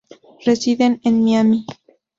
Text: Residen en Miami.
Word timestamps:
Residen 0.45 0.99
en 1.03 1.21
Miami. 1.23 1.59